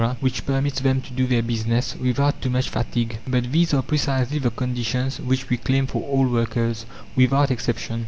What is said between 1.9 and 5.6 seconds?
without too much fatigue. But these are precisely the conditions which we